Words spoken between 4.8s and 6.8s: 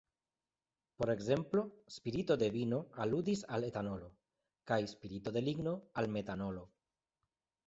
"spirito de ligno" al metanolo.